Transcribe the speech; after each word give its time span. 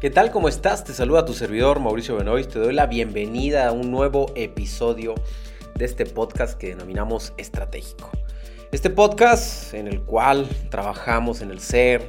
¿Qué 0.00 0.10
tal? 0.10 0.30
¿Cómo 0.30 0.48
estás? 0.48 0.84
Te 0.84 0.92
saluda 0.92 1.24
tu 1.24 1.32
servidor 1.32 1.80
Mauricio 1.80 2.14
Benoist. 2.14 2.52
Te 2.52 2.60
doy 2.60 2.72
la 2.72 2.86
bienvenida 2.86 3.66
a 3.66 3.72
un 3.72 3.90
nuevo 3.90 4.26
episodio 4.36 5.16
de 5.74 5.84
este 5.84 6.06
podcast 6.06 6.56
que 6.56 6.68
denominamos 6.68 7.32
Estratégico. 7.36 8.12
Este 8.70 8.90
podcast 8.90 9.74
en 9.74 9.88
el 9.88 10.02
cual 10.02 10.48
trabajamos 10.70 11.40
en 11.40 11.50
el 11.50 11.58
ser, 11.58 12.08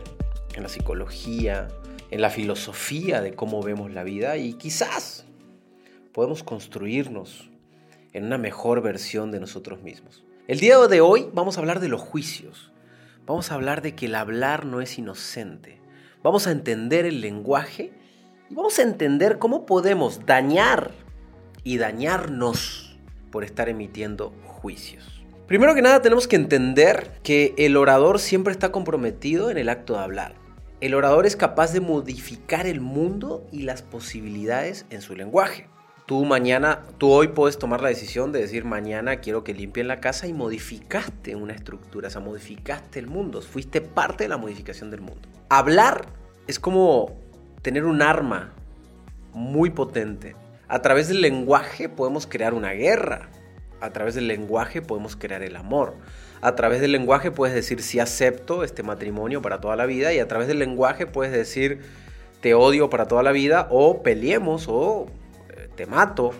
en 0.53 0.61
la 0.61 0.69
psicología, 0.69 1.67
en 2.11 2.21
la 2.21 2.29
filosofía 2.29 3.21
de 3.21 3.33
cómo 3.33 3.63
vemos 3.63 3.91
la 3.91 4.03
vida 4.03 4.37
y 4.37 4.53
quizás 4.53 5.25
podemos 6.13 6.43
construirnos 6.43 7.49
en 8.13 8.25
una 8.25 8.37
mejor 8.37 8.83
versión 8.83 9.31
de 9.31 9.39
nosotros 9.39 9.81
mismos. 9.81 10.23
El 10.47 10.59
día 10.59 10.77
de 10.77 11.01
hoy 11.01 11.27
vamos 11.33 11.57
a 11.57 11.61
hablar 11.61 11.79
de 11.79 11.89
los 11.89 12.01
juicios. 12.01 12.71
Vamos 13.25 13.51
a 13.51 13.55
hablar 13.55 13.81
de 13.81 13.95
que 13.95 14.05
el 14.05 14.13
hablar 14.13 14.67
no 14.67 14.79
es 14.79 14.99
inocente. 14.99 15.79
Vamos 16.21 16.47
a 16.47 16.51
entender 16.51 17.05
el 17.05 17.21
lenguaje 17.21 17.93
y 18.49 18.55
vamos 18.55 18.77
a 18.79 18.81
entender 18.81 19.39
cómo 19.39 19.65
podemos 19.65 20.25
dañar 20.25 20.91
y 21.63 21.77
dañarnos 21.77 22.99
por 23.31 23.45
estar 23.45 23.69
emitiendo 23.69 24.33
juicios. 24.43 25.23
Primero 25.47 25.73
que 25.73 25.81
nada 25.81 26.01
tenemos 26.01 26.27
que 26.27 26.35
entender 26.35 27.11
que 27.23 27.53
el 27.57 27.77
orador 27.77 28.19
siempre 28.19 28.51
está 28.51 28.71
comprometido 28.71 29.49
en 29.49 29.57
el 29.57 29.69
acto 29.69 29.93
de 29.93 29.99
hablar. 29.99 30.35
El 30.81 30.93
orador 30.93 31.25
es 31.25 31.37
capaz 31.37 31.71
de 31.71 31.79
modificar 31.79 32.67
el 32.67 32.81
mundo 32.81 33.47
y 33.51 33.61
las 33.61 33.81
posibilidades 33.81 34.85
en 34.89 35.01
su 35.01 35.15
lenguaje. 35.15 35.69
Tú 36.09 36.25
mañana, 36.25 36.79
tú 36.97 37.11
hoy 37.11 37.27
puedes 37.27 37.59
tomar 37.59 37.81
la 37.81 37.89
decisión 37.89 38.31
de 38.31 38.41
decir 38.41 38.65
mañana 38.65 39.17
quiero 39.17 39.43
que 39.43 39.53
limpien 39.53 39.87
la 39.87 40.01
casa 40.01 40.25
y 40.25 40.33
modificaste 40.33 41.35
una 41.35 41.53
estructura, 41.53 42.07
o 42.07 42.09
sea, 42.09 42.19
modificaste 42.19 42.97
el 42.97 43.05
mundo, 43.05 43.43
fuiste 43.43 43.79
parte 43.79 44.23
de 44.23 44.29
la 44.29 44.37
modificación 44.37 44.89
del 44.89 45.01
mundo. 45.01 45.29
Hablar 45.49 46.07
es 46.47 46.57
como 46.59 47.15
tener 47.61 47.85
un 47.85 48.01
arma 48.01 48.55
muy 49.33 49.69
potente. 49.69 50.35
A 50.67 50.81
través 50.81 51.09
del 51.09 51.21
lenguaje 51.21 51.89
podemos 51.89 52.25
crear 52.25 52.55
una 52.55 52.71
guerra. 52.71 53.29
A 53.79 53.91
través 53.91 54.15
del 54.15 54.27
lenguaje 54.27 54.81
podemos 54.81 55.15
crear 55.15 55.43
el 55.43 55.55
amor. 55.55 55.93
A 56.41 56.55
través 56.55 56.81
del 56.81 56.91
lenguaje 56.91 57.29
puedes 57.29 57.53
decir 57.53 57.83
si 57.83 57.99
acepto 57.99 58.63
este 58.63 58.81
matrimonio 58.81 59.43
para 59.43 59.61
toda 59.61 59.75
la 59.75 59.85
vida 59.85 60.11
y 60.11 60.17
a 60.17 60.27
través 60.27 60.47
del 60.47 60.57
lenguaje 60.57 61.05
puedes 61.05 61.31
decir 61.31 61.81
te 62.41 62.55
odio 62.55 62.89
para 62.89 63.07
toda 63.07 63.21
la 63.21 63.31
vida 63.31 63.67
o 63.69 64.01
peleemos 64.01 64.65
o 64.67 65.05
te 65.79 65.85
mato. 65.85 66.31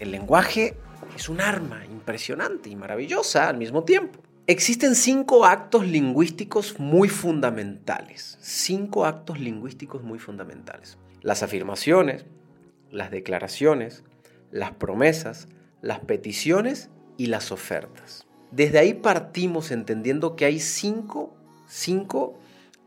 El 0.00 0.10
lenguaje 0.10 0.76
es 1.16 1.30
un 1.30 1.40
arma 1.40 1.82
impresionante 1.86 2.68
y 2.68 2.76
maravillosa 2.76 3.48
al 3.48 3.56
mismo 3.56 3.84
tiempo. 3.84 4.20
Existen 4.46 4.96
cinco 4.96 5.46
actos 5.46 5.86
lingüísticos 5.86 6.78
muy 6.78 7.08
fundamentales. 7.08 8.36
Cinco 8.42 9.06
actos 9.06 9.40
lingüísticos 9.40 10.02
muy 10.02 10.18
fundamentales. 10.18 10.98
Las 11.22 11.42
afirmaciones, 11.42 12.26
las 12.90 13.10
declaraciones, 13.10 14.04
las 14.50 14.72
promesas, 14.72 15.48
las 15.80 16.00
peticiones 16.00 16.90
y 17.16 17.28
las 17.28 17.50
ofertas. 17.50 18.26
Desde 18.50 18.78
ahí 18.78 18.92
partimos 18.92 19.70
entendiendo 19.70 20.36
que 20.36 20.44
hay 20.44 20.60
cinco, 20.60 21.34
cinco 21.66 22.38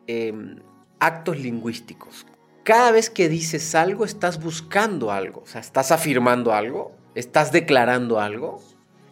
em, 0.06 0.58
actos 1.00 1.40
lingüísticos 1.40 2.28
cada 2.66 2.92
vez 2.92 3.12
que 3.12 3.30
dices 3.30 3.76
algo, 3.76 4.06
estás 4.06 4.42
buscando 4.42 5.12
algo, 5.12 5.42
o 5.42 5.46
sea, 5.46 5.62
estás 5.62 5.92
afirmando 5.92 6.52
algo, 6.52 6.94
estás 7.14 7.52
declarando 7.52 8.20
algo, 8.20 8.60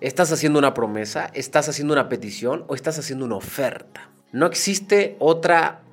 estás 0.02 0.32
haciendo 0.32 0.58
una 0.58 0.73
promesa, 0.73 1.30
estás 1.36 1.70
haciendo 1.70 1.94
una 1.94 2.10
petición 2.10 2.66
o 2.68 2.73
estás 2.73 2.98
haciendo 2.98 3.26
una 3.26 3.36
oferta. 3.36 4.10
No 4.32 4.48
existe 4.48 5.16
otra 5.20 5.84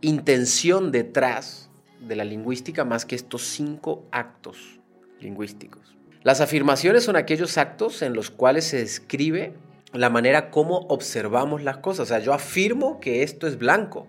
intención 0.00 0.90
detrás 0.90 1.68
de 2.00 2.16
la 2.16 2.24
lingüística 2.24 2.86
más 2.86 3.04
que 3.04 3.14
estos 3.14 3.42
cinco 3.42 4.06
actos 4.10 4.80
lingüísticos. 5.20 5.94
Las 6.22 6.40
afirmaciones 6.40 7.04
son 7.04 7.16
aquellos 7.16 7.58
actos 7.58 8.00
en 8.00 8.14
los 8.14 8.30
cuales 8.30 8.64
se 8.64 8.78
describe 8.78 9.52
la 9.92 10.08
manera 10.08 10.50
como 10.50 10.78
observamos 10.88 11.62
las 11.62 11.76
cosas. 11.76 12.06
O 12.06 12.08
sea, 12.08 12.20
yo 12.20 12.32
afirmo 12.32 13.00
que 13.00 13.22
esto 13.22 13.46
es 13.46 13.58
blanco. 13.58 14.08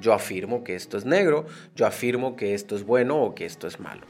Yo 0.00 0.12
afirmo 0.12 0.64
que 0.64 0.74
esto 0.74 0.96
es 0.96 1.04
negro, 1.04 1.46
yo 1.76 1.86
afirmo 1.86 2.36
que 2.36 2.54
esto 2.54 2.74
es 2.74 2.84
bueno 2.84 3.22
o 3.22 3.34
que 3.34 3.44
esto 3.44 3.66
es 3.66 3.78
malo. 3.80 4.06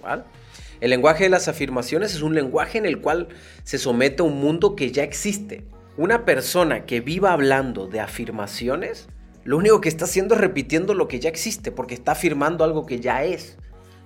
El 0.81 0.91
lenguaje 0.91 1.25
de 1.25 1.31
las 1.31 1.49
afirmaciones 1.49 2.15
es 2.15 2.23
un 2.23 2.35
lenguaje 2.35 2.79
en 2.79 2.87
el 2.87 3.01
cual 3.01 3.29
se 3.65 3.79
somete 3.79 4.23
a 4.23 4.27
un 4.27 4.41
mundo 4.41 4.77
que 4.77 4.93
ya 4.93 5.03
existe. 5.03 5.65
Una 5.97 6.25
persona 6.25 6.87
que 6.87 7.01
viva 7.01 7.33
hablando 7.33 7.87
de 7.87 8.01
afirmaciones, 8.01 9.09
lo 9.45 9.59
único 9.59 9.81
que 9.81 9.89
está 9.89 10.05
haciendo 10.05 10.35
es 10.35 10.41
repitiendo 10.41 10.95
lo 10.95 11.09
que 11.09 11.21
ya 11.21 11.29
existe, 11.29 11.73
porque 11.73 11.95
está 11.95 12.13
afirmando 12.13 12.65
algo 12.65 12.87
que 12.87 13.01
ya 13.01 13.25
es 13.25 13.59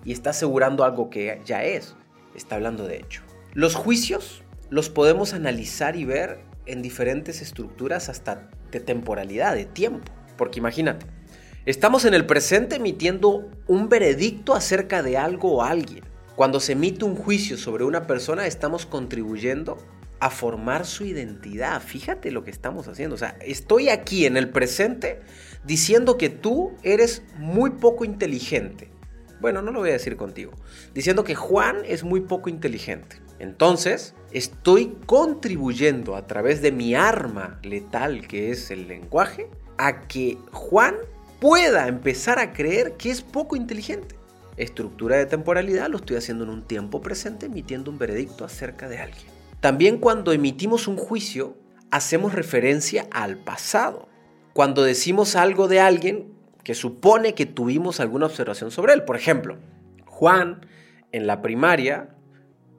y 0.05 0.13
está 0.13 0.31
asegurando 0.31 0.85
algo 0.85 1.11
que 1.11 1.41
ya 1.45 1.65
es. 1.65 1.95
Está 2.35 2.57
hablando 2.57 2.87
de 2.87 2.97
hecho. 2.97 3.23
Los 3.53 3.75
juicios 3.75 4.43
los 4.71 4.89
podemos 4.89 5.35
analizar 5.35 5.95
y 5.97 6.05
ver 6.05 6.41
en 6.67 6.83
diferentes 6.83 7.43
estructuras 7.43 8.09
hasta 8.09 8.49
de 8.71 8.81
temporalidad, 8.81 9.55
de 9.55 9.65
tiempo. 9.67 10.11
Porque 10.37 10.59
imagínate, 10.59 11.07
Estamos 11.67 12.05
en 12.05 12.13
el 12.13 12.27
presente 12.27 12.77
emitiendo 12.77 13.49
un 13.69 13.89
veredicto 13.89 14.55
acerca 14.55 15.03
de 15.03 15.17
algo 15.17 15.51
o 15.51 15.63
alguien. 15.63 16.05
Cuando 16.37 16.61
se 16.61 16.73
emite 16.73 17.07
un 17.07 17.17
juicio 17.17 17.57
sobre 17.57 17.85
una 17.85 18.07
persona, 18.07 18.47
estamos 18.47 18.85
contribuyendo 18.85 19.79
a 20.21 20.29
formar 20.29 20.85
su 20.85 21.07
identidad. 21.07 21.81
Fíjate 21.81 22.31
lo 22.33 22.45
que 22.45 22.51
estamos 22.51 22.87
haciendo. 22.87 23.15
O 23.15 23.19
sea, 23.19 23.39
estoy 23.41 23.89
aquí 23.89 24.27
en 24.27 24.37
el 24.37 24.51
presente 24.51 25.23
diciendo 25.65 26.19
que 26.19 26.29
tú 26.29 26.73
eres 26.83 27.23
muy 27.39 27.71
poco 27.71 28.05
inteligente. 28.05 28.91
Bueno, 29.41 29.63
no 29.63 29.73
lo 29.73 29.81
voy 29.81 29.89
a 29.89 29.95
decir 29.95 30.19
contigo. 30.19 30.53
Diciendo 30.93 31.25
que 31.25 31.35
Juan 31.35 31.79
es 31.87 32.05
muy 32.05 32.21
poco 32.21 32.51
inteligente. 32.51 33.23
Entonces, 33.39 34.15
estoy 34.33 34.99
contribuyendo 35.07 36.15
a 36.15 36.27
través 36.27 36.61
de 36.61 36.73
mi 36.73 36.95
arma 36.95 37.59
letal, 37.63 38.29
que 38.29 38.51
es 38.51 38.71
el 38.71 38.87
lenguaje, 38.87 39.49
a 39.79 40.03
que 40.03 40.37
Juan 40.53 40.97
pueda 41.41 41.89
empezar 41.89 42.39
a 42.39 42.53
creer 42.53 42.97
que 42.97 43.11
es 43.11 43.23
poco 43.23 43.57
inteligente. 43.57 44.17
Estructura 44.57 45.17
de 45.17 45.27
temporalidad 45.27 45.89
lo 45.89 45.97
estoy 45.97 46.17
haciendo 46.17 46.45
en 46.45 46.51
un 46.51 46.63
tiempo 46.63 47.01
presente 47.01 47.47
emitiendo 47.47 47.91
un 47.91 47.99
veredicto 47.99 48.45
acerca 48.45 48.89
de 48.89 48.99
alguien. 48.99 49.27
También 49.61 49.99
cuando 49.99 50.33
emitimos 50.33 50.87
un 50.87 50.97
juicio, 50.97 51.57
hacemos 51.91 52.35
referencia 52.35 53.07
al 53.11 53.37
pasado. 53.37 54.09
Cuando 54.53 54.83
decimos 54.83 55.37
algo 55.37 55.69
de 55.69 55.81
alguien 55.81 56.35
que 56.65 56.75
supone 56.75 57.35
que 57.35 57.47
tuvimos 57.47 58.01
alguna 58.01 58.27
observación 58.27 58.71
sobre 58.71 58.95
él. 58.95 59.05
Por 59.05 59.17
ejemplo, 59.17 59.59
Juan 60.07 60.67
en 61.13 61.27
la 61.27 61.43
primaria 61.43 62.15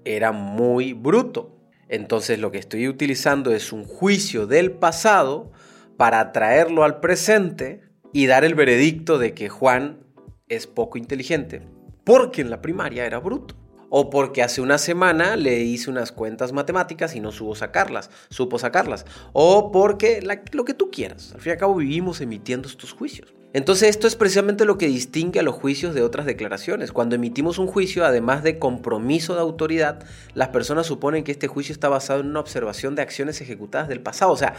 era 0.03 0.31
muy 0.31 0.93
bruto. 0.93 1.55
Entonces 1.87 2.39
lo 2.39 2.51
que 2.51 2.57
estoy 2.57 2.87
utilizando 2.87 3.53
es 3.53 3.71
un 3.71 3.85
juicio 3.85 4.47
del 4.47 4.71
pasado 4.71 5.51
para 5.97 6.31
traerlo 6.31 6.83
al 6.83 6.99
presente 6.99 7.84
y 8.15 8.27
dar 8.27 8.45
el 8.45 8.55
veredicto 8.55 9.17
de 9.17 9.33
que 9.33 9.49
Juan 9.49 9.99
es 10.47 10.67
poco 10.67 10.97
inteligente, 10.97 11.63
porque 12.05 12.39
en 12.39 12.49
la 12.49 12.61
primaria 12.61 13.05
era 13.05 13.19
bruto. 13.19 13.55
O 13.89 14.09
porque 14.09 14.41
hace 14.41 14.61
una 14.61 14.77
semana 14.77 15.35
le 15.35 15.59
hice 15.59 15.89
unas 15.89 16.13
cuentas 16.13 16.53
matemáticas 16.53 17.13
y 17.13 17.19
no 17.19 17.33
supo 17.33 17.55
sacarlas, 17.55 18.09
supo 18.29 18.57
sacarlas. 18.57 19.05
O 19.33 19.69
porque 19.69 20.25
lo 20.53 20.63
que 20.63 20.73
tú 20.73 20.89
quieras. 20.91 21.33
Al 21.33 21.41
fin 21.41 21.49
y 21.49 21.53
al 21.53 21.57
cabo 21.57 21.75
vivimos 21.75 22.21
emitiendo 22.21 22.69
estos 22.69 22.93
juicios. 22.93 23.33
Entonces 23.51 23.89
esto 23.89 24.07
es 24.07 24.15
precisamente 24.15 24.63
lo 24.63 24.77
que 24.77 24.87
distingue 24.87 25.41
a 25.41 25.43
los 25.43 25.55
juicios 25.55 25.93
de 25.93 26.01
otras 26.01 26.25
declaraciones. 26.25 26.93
Cuando 26.93 27.15
emitimos 27.15 27.57
un 27.57 27.67
juicio, 27.67 28.05
además 28.05 28.43
de 28.43 28.59
compromiso 28.59 29.33
de 29.33 29.41
autoridad, 29.41 30.05
las 30.33 30.49
personas 30.49 30.87
suponen 30.87 31.25
que 31.25 31.33
este 31.33 31.47
juicio 31.47 31.73
está 31.73 31.89
basado 31.89 32.21
en 32.21 32.27
una 32.27 32.39
observación 32.39 32.95
de 32.95 33.01
acciones 33.01 33.41
ejecutadas 33.41 33.89
del 33.89 33.99
pasado. 33.99 34.31
O 34.31 34.37
sea, 34.37 34.55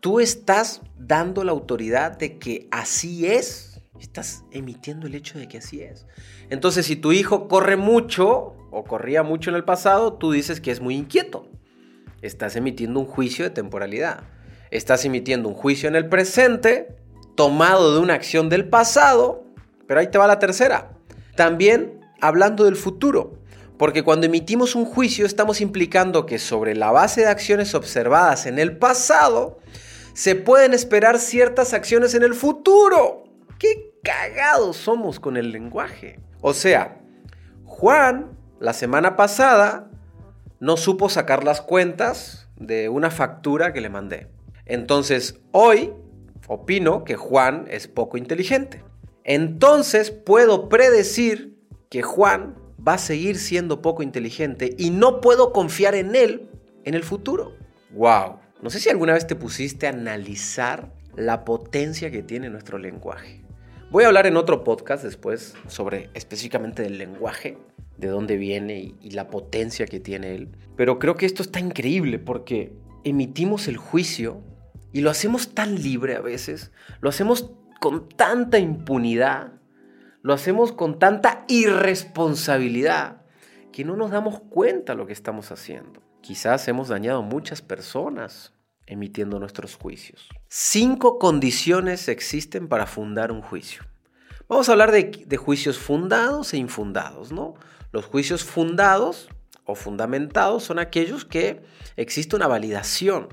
Tú 0.00 0.20
estás 0.20 0.82
dando 0.96 1.42
la 1.42 1.52
autoridad 1.52 2.16
de 2.16 2.38
que 2.38 2.68
así 2.70 3.26
es. 3.26 3.80
Estás 4.00 4.44
emitiendo 4.52 5.08
el 5.08 5.14
hecho 5.16 5.38
de 5.38 5.48
que 5.48 5.58
así 5.58 5.80
es. 5.80 6.06
Entonces, 6.50 6.86
si 6.86 6.94
tu 6.94 7.12
hijo 7.12 7.48
corre 7.48 7.76
mucho 7.76 8.54
o 8.70 8.84
corría 8.84 9.24
mucho 9.24 9.50
en 9.50 9.56
el 9.56 9.64
pasado, 9.64 10.14
tú 10.14 10.30
dices 10.30 10.60
que 10.60 10.70
es 10.70 10.80
muy 10.80 10.94
inquieto. 10.94 11.48
Estás 12.22 12.54
emitiendo 12.54 13.00
un 13.00 13.06
juicio 13.06 13.44
de 13.44 13.50
temporalidad. 13.50 14.22
Estás 14.70 15.04
emitiendo 15.04 15.48
un 15.48 15.54
juicio 15.54 15.88
en 15.88 15.96
el 15.96 16.08
presente, 16.08 16.96
tomado 17.34 17.94
de 17.94 18.00
una 18.00 18.14
acción 18.14 18.48
del 18.48 18.68
pasado, 18.68 19.44
pero 19.86 19.98
ahí 19.98 20.08
te 20.08 20.18
va 20.18 20.26
la 20.26 20.38
tercera. 20.38 20.92
También 21.34 22.00
hablando 22.20 22.64
del 22.64 22.76
futuro. 22.76 23.38
Porque 23.78 24.02
cuando 24.02 24.26
emitimos 24.26 24.74
un 24.74 24.84
juicio 24.84 25.24
estamos 25.24 25.60
implicando 25.60 26.26
que 26.26 26.38
sobre 26.38 26.74
la 26.74 26.90
base 26.90 27.20
de 27.22 27.28
acciones 27.28 27.74
observadas 27.74 28.46
en 28.46 28.58
el 28.58 28.76
pasado, 28.76 29.58
se 30.18 30.34
pueden 30.34 30.74
esperar 30.74 31.20
ciertas 31.20 31.72
acciones 31.72 32.12
en 32.12 32.24
el 32.24 32.34
futuro. 32.34 33.22
¡Qué 33.56 33.94
cagados 34.02 34.76
somos 34.76 35.20
con 35.20 35.36
el 35.36 35.52
lenguaje! 35.52 36.18
O 36.40 36.54
sea, 36.54 37.00
Juan, 37.64 38.36
la 38.58 38.72
semana 38.72 39.14
pasada, 39.14 39.92
no 40.58 40.76
supo 40.76 41.08
sacar 41.08 41.44
las 41.44 41.60
cuentas 41.60 42.48
de 42.56 42.88
una 42.88 43.12
factura 43.12 43.72
que 43.72 43.80
le 43.80 43.90
mandé. 43.90 44.26
Entonces, 44.66 45.38
hoy 45.52 45.92
opino 46.48 47.04
que 47.04 47.14
Juan 47.14 47.66
es 47.70 47.86
poco 47.86 48.16
inteligente. 48.16 48.82
Entonces, 49.22 50.10
puedo 50.10 50.68
predecir 50.68 51.56
que 51.90 52.02
Juan 52.02 52.56
va 52.76 52.94
a 52.94 52.98
seguir 52.98 53.38
siendo 53.38 53.82
poco 53.82 54.02
inteligente 54.02 54.74
y 54.78 54.90
no 54.90 55.20
puedo 55.20 55.52
confiar 55.52 55.94
en 55.94 56.16
él 56.16 56.50
en 56.82 56.94
el 56.94 57.04
futuro. 57.04 57.52
¡Wow! 57.92 58.47
No 58.60 58.70
sé 58.70 58.80
si 58.80 58.88
alguna 58.88 59.12
vez 59.12 59.24
te 59.24 59.36
pusiste 59.36 59.86
a 59.86 59.90
analizar 59.90 60.92
la 61.14 61.44
potencia 61.44 62.10
que 62.10 62.24
tiene 62.24 62.50
nuestro 62.50 62.76
lenguaje. 62.78 63.44
Voy 63.92 64.02
a 64.02 64.08
hablar 64.08 64.26
en 64.26 64.36
otro 64.36 64.64
podcast 64.64 65.04
después 65.04 65.54
sobre 65.68 66.10
específicamente 66.14 66.82
del 66.82 66.98
lenguaje, 66.98 67.56
de 67.98 68.08
dónde 68.08 68.36
viene 68.36 68.94
y, 69.00 69.10
la 69.12 69.30
potencia 69.30 69.86
que 69.86 70.00
tiene 70.00 70.34
él. 70.34 70.48
Pero 70.76 70.98
creo 70.98 71.14
que 71.14 71.24
esto 71.24 71.42
está 71.42 71.60
increíble 71.60 72.18
porque 72.18 72.72
emitimos 73.04 73.68
el 73.68 73.76
juicio 73.76 74.42
y 74.92 75.02
lo 75.02 75.10
hacemos 75.10 75.54
tan 75.54 75.80
libre 75.80 76.16
a 76.16 76.20
veces, 76.20 76.72
lo 77.00 77.10
hacemos 77.10 77.52
con 77.80 78.08
tanta 78.08 78.58
impunidad, 78.58 79.52
lo 80.22 80.32
hacemos 80.32 80.72
con 80.72 80.98
tanta 80.98 81.44
irresponsabilidad 81.46 83.22
que 83.70 83.84
no 83.84 83.94
nos 83.94 84.10
damos 84.10 84.40
cuenta 84.40 84.96
lo 84.96 85.06
que 85.06 85.12
estamos 85.12 85.52
haciendo. 85.52 86.07
Quizás 86.28 86.68
hemos 86.68 86.88
dañado 86.88 87.20
a 87.20 87.22
muchas 87.22 87.62
personas 87.62 88.52
emitiendo 88.84 89.38
nuestros 89.38 89.76
juicios. 89.76 90.28
Cinco 90.46 91.18
condiciones 91.18 92.06
existen 92.06 92.68
para 92.68 92.86
fundar 92.86 93.32
un 93.32 93.40
juicio. 93.40 93.84
Vamos 94.46 94.68
a 94.68 94.72
hablar 94.72 94.92
de, 94.92 95.04
de, 95.04 95.36
juicios 95.38 95.78
fundados 95.78 96.52
e 96.52 96.58
infundados, 96.58 97.32
¿no? 97.32 97.54
Los 97.92 98.04
juicios 98.04 98.44
fundados 98.44 99.30
o 99.64 99.74
fundamentados 99.74 100.64
son 100.64 100.78
aquellos 100.78 101.24
que 101.24 101.62
existe 101.96 102.36
una 102.36 102.46
validación. 102.46 103.28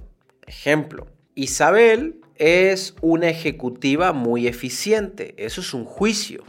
Ejemplo, 0.48 1.08
Isabel 1.34 2.22
es 2.36 2.96
una 3.02 3.28
ejecutiva 3.28 4.14
muy 4.14 4.48
eficiente. 4.48 5.36
Eso 5.38 5.60
es 5.60 5.74
un 5.74 5.84
juicio 5.84 6.46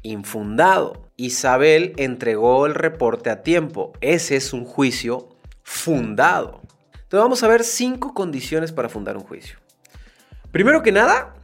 infundado. 0.00 1.10
Isabel 1.18 1.92
entregó 1.98 2.64
el 2.64 2.74
reporte 2.74 3.28
a 3.28 3.42
tiempo. 3.42 3.92
Ese 4.00 4.36
es 4.36 4.54
un 4.54 4.64
juicio 4.64 5.31
fundado. 5.72 6.60
Entonces 6.92 7.20
vamos 7.20 7.42
a 7.42 7.48
ver 7.48 7.64
cinco 7.64 8.12
condiciones 8.12 8.72
para 8.72 8.90
fundar 8.90 9.16
un 9.16 9.24
juicio. 9.24 9.58
Primero 10.50 10.82
que 10.82 10.92
nada, 10.92 11.34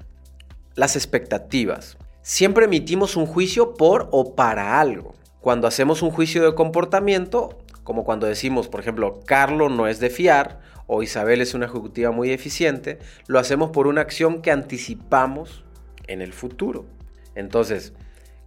las 0.75 0.96
expectativas. 0.96 1.96
Siempre 2.20 2.66
emitimos 2.66 3.16
un 3.16 3.25
juicio 3.25 3.75
por 3.75 4.08
o 4.12 4.34
para 4.34 4.80
algo. 4.80 5.14
Cuando 5.40 5.66
hacemos 5.66 6.02
un 6.02 6.10
juicio 6.10 6.44
de 6.44 6.54
comportamiento, 6.54 7.58
como 7.84 8.04
cuando 8.04 8.26
decimos, 8.26 8.69
por 8.69 8.80
ejemplo, 8.80 9.20
Carlos 9.25 9.72
no 9.72 9.88
es 9.88 9.98
de 9.98 10.10
fiar 10.10 10.60
o 10.86 11.02
Isabel 11.02 11.40
es 11.40 11.54
una 11.54 11.66
ejecutiva 11.66 12.10
muy 12.10 12.30
eficiente, 12.30 12.98
lo 13.28 13.38
hacemos 13.38 13.70
por 13.70 13.86
una 13.86 14.02
acción 14.02 14.42
que 14.42 14.50
anticipamos 14.50 15.64
en 16.06 16.20
el 16.20 16.34
futuro. 16.34 16.84
Entonces, 17.34 17.94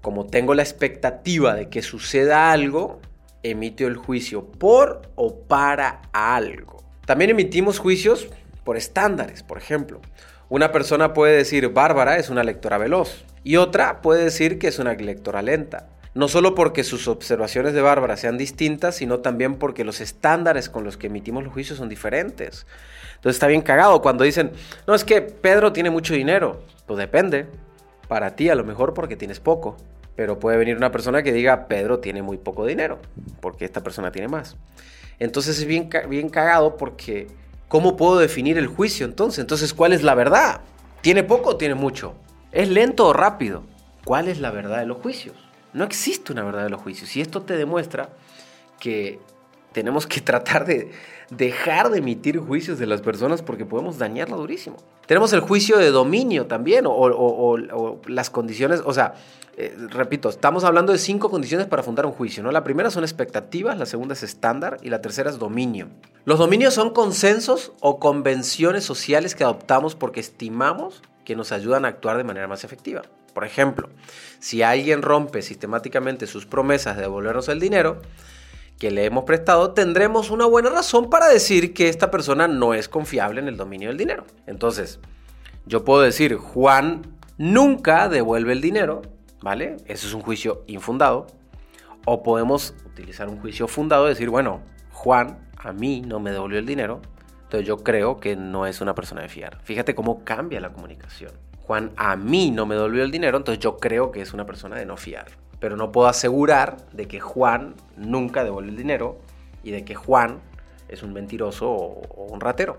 como 0.01 0.27
tengo 0.27 0.53
la 0.53 0.61
expectativa 0.61 1.55
de 1.55 1.69
que 1.69 1.81
suceda 1.81 2.51
algo, 2.51 3.01
emito 3.43 3.87
el 3.87 3.95
juicio 3.95 4.45
por 4.45 5.01
o 5.15 5.35
para 5.41 6.01
algo. 6.13 6.83
También 7.05 7.31
emitimos 7.31 7.79
juicios 7.79 8.27
por 8.63 8.77
estándares, 8.77 9.43
por 9.43 9.57
ejemplo. 9.57 10.01
Una 10.49 10.71
persona 10.71 11.13
puede 11.13 11.37
decir 11.37 11.69
Bárbara 11.69 12.17
es 12.17 12.29
una 12.29 12.43
lectora 12.43 12.77
veloz 12.77 13.23
y 13.43 13.55
otra 13.55 14.01
puede 14.01 14.23
decir 14.23 14.59
que 14.59 14.67
es 14.67 14.79
una 14.79 14.93
lectora 14.93 15.41
lenta. 15.41 15.87
No 16.13 16.27
solo 16.27 16.55
porque 16.55 16.83
sus 16.83 17.07
observaciones 17.07 17.73
de 17.73 17.81
Bárbara 17.81 18.17
sean 18.17 18.37
distintas, 18.37 18.95
sino 18.95 19.19
también 19.19 19.55
porque 19.55 19.85
los 19.85 20.01
estándares 20.01 20.67
con 20.67 20.83
los 20.83 20.97
que 20.97 21.07
emitimos 21.07 21.43
los 21.45 21.53
juicios 21.53 21.77
son 21.77 21.87
diferentes. 21.87 22.67
Entonces 23.15 23.37
está 23.37 23.47
bien 23.47 23.61
cagado 23.61 24.01
cuando 24.01 24.25
dicen, 24.25 24.51
no, 24.87 24.93
es 24.93 25.05
que 25.05 25.21
Pedro 25.21 25.71
tiene 25.71 25.89
mucho 25.89 26.13
dinero. 26.13 26.63
Pues 26.85 26.99
depende. 26.99 27.45
Para 28.09 28.35
ti 28.35 28.49
a 28.49 28.55
lo 28.55 28.65
mejor 28.65 28.93
porque 28.93 29.15
tienes 29.15 29.39
poco. 29.39 29.77
Pero 30.21 30.37
puede 30.37 30.55
venir 30.55 30.77
una 30.77 30.91
persona 30.91 31.23
que 31.23 31.33
diga, 31.33 31.67
Pedro 31.67 31.97
tiene 31.97 32.21
muy 32.21 32.37
poco 32.37 32.67
dinero, 32.67 32.99
porque 33.39 33.65
esta 33.65 33.81
persona 33.81 34.11
tiene 34.11 34.27
más. 34.27 34.55
Entonces 35.17 35.57
es 35.57 35.65
bien, 35.65 35.89
bien 36.07 36.29
cagado 36.29 36.77
porque 36.77 37.27
¿cómo 37.67 37.97
puedo 37.97 38.19
definir 38.19 38.59
el 38.59 38.67
juicio 38.67 39.07
entonces? 39.07 39.39
Entonces, 39.39 39.73
¿cuál 39.73 39.93
es 39.93 40.03
la 40.03 40.13
verdad? 40.13 40.61
¿Tiene 41.01 41.23
poco 41.23 41.49
o 41.49 41.57
tiene 41.57 41.73
mucho? 41.73 42.13
¿Es 42.51 42.69
lento 42.69 43.07
o 43.07 43.13
rápido? 43.13 43.63
¿Cuál 44.05 44.27
es 44.27 44.39
la 44.39 44.51
verdad 44.51 44.77
de 44.77 44.85
los 44.85 44.97
juicios? 44.97 45.35
No 45.73 45.85
existe 45.85 46.31
una 46.31 46.43
verdad 46.43 46.65
de 46.65 46.69
los 46.69 46.81
juicios. 46.81 47.15
Y 47.15 47.21
esto 47.21 47.41
te 47.41 47.57
demuestra 47.57 48.09
que 48.79 49.19
tenemos 49.71 50.07
que 50.07 50.21
tratar 50.21 50.65
de 50.65 50.91
dejar 51.29 51.89
de 51.89 51.99
emitir 51.99 52.37
juicios 52.39 52.77
de 52.77 52.85
las 52.85 53.01
personas 53.01 53.41
porque 53.41 53.65
podemos 53.65 53.97
dañarla 53.97 54.35
durísimo. 54.35 54.77
Tenemos 55.07 55.31
el 55.33 55.39
juicio 55.39 55.77
de 55.77 55.89
dominio 55.89 56.45
también, 56.45 56.85
o, 56.87 57.57
las 58.07 58.29
condiciones, 58.29 58.81
o 58.85 58.93
sea, 58.93 59.13
eh, 59.57 59.75
repito, 59.89 60.29
estamos 60.29 60.63
hablando 60.63 60.91
de 60.91 60.99
cinco 60.99 61.29
condiciones 61.29 61.67
para 61.67 61.83
fundar 61.83 62.05
un 62.05 62.11
juicio, 62.11 62.43
¿no? 62.43 62.51
La 62.51 62.63
primera 62.63 62.89
son 62.91 63.03
expectativas, 63.03 63.77
la 63.77 63.85
segunda 63.85 64.13
es 64.13 64.23
estándar 64.23 64.77
y 64.81 64.89
la 64.89 65.01
tercera 65.01 65.29
es 65.29 65.39
dominio. 65.39 65.87
Los 66.25 66.39
dominios 66.39 66.73
son 66.73 66.91
consensos 66.91 67.73
o 67.79 67.99
convenciones 67.99 68.83
sociales 68.83 69.35
que 69.35 69.43
adoptamos 69.43 69.95
porque 69.95 70.19
estimamos 70.19 71.01
que 71.25 71.35
nos 71.35 71.51
ayudan 71.51 71.85
a 71.85 71.89
actuar 71.89 72.17
de 72.17 72.23
manera 72.23 72.47
más 72.47 72.63
efectiva. 72.63 73.03
Por 73.33 73.45
ejemplo, 73.45 73.89
si 74.39 74.63
alguien 74.63 75.01
rompe 75.01 75.41
sistemáticamente 75.41 76.27
sus 76.27 76.45
promesas 76.45 76.95
de 76.95 77.03
devolvernos 77.03 77.47
el 77.47 77.59
dinero, 77.59 78.01
que 78.81 78.89
le 78.89 79.05
hemos 79.05 79.25
prestado, 79.25 79.73
tendremos 79.73 80.31
una 80.31 80.47
buena 80.47 80.71
razón 80.71 81.11
para 81.11 81.27
decir 81.27 81.71
que 81.71 81.87
esta 81.87 82.09
persona 82.09 82.47
no 82.47 82.73
es 82.73 82.89
confiable 82.89 83.39
en 83.39 83.47
el 83.47 83.55
dominio 83.55 83.89
del 83.89 83.97
dinero. 83.97 84.25
Entonces, 84.47 84.99
yo 85.67 85.85
puedo 85.85 86.01
decir, 86.01 86.35
Juan 86.37 87.03
nunca 87.37 88.09
devuelve 88.09 88.53
el 88.53 88.59
dinero, 88.59 89.03
¿vale? 89.39 89.77
Eso 89.85 90.07
es 90.07 90.15
un 90.15 90.21
juicio 90.21 90.63
infundado. 90.65 91.27
O 92.07 92.23
podemos 92.23 92.73
utilizar 92.87 93.29
un 93.29 93.39
juicio 93.39 93.67
fundado 93.67 94.07
y 94.07 94.09
decir, 94.09 94.31
bueno, 94.31 94.61
Juan 94.93 95.47
a 95.57 95.73
mí 95.73 96.01
no 96.01 96.19
me 96.19 96.31
devolvió 96.31 96.57
el 96.57 96.65
dinero, 96.65 97.03
entonces 97.43 97.67
yo 97.67 97.83
creo 97.83 98.19
que 98.19 98.35
no 98.35 98.65
es 98.65 98.81
una 98.81 98.95
persona 98.95 99.21
de 99.21 99.29
fiar. 99.29 99.59
Fíjate 99.61 99.93
cómo 99.93 100.23
cambia 100.23 100.59
la 100.59 100.73
comunicación. 100.73 101.33
Juan 101.59 101.91
a 101.97 102.15
mí 102.15 102.49
no 102.49 102.65
me 102.65 102.73
devolvió 102.73 103.03
el 103.03 103.11
dinero, 103.11 103.37
entonces 103.37 103.63
yo 103.63 103.77
creo 103.77 104.11
que 104.11 104.23
es 104.23 104.33
una 104.33 104.47
persona 104.47 104.75
de 104.75 104.87
no 104.87 104.97
fiar 104.97 105.40
pero 105.61 105.77
no 105.77 105.93
puedo 105.93 106.07
asegurar 106.07 106.77
de 106.91 107.07
que 107.07 107.21
Juan 107.21 107.75
nunca 107.95 108.43
devuelve 108.43 108.71
el 108.71 108.77
dinero 108.77 109.19
y 109.63 109.71
de 109.71 109.85
que 109.85 109.95
Juan 109.95 110.39
es 110.89 111.03
un 111.03 111.13
mentiroso 111.13 111.71
o, 111.71 112.25
un 112.29 112.41
ratero. 112.41 112.75